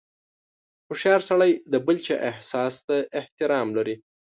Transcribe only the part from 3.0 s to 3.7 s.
احترام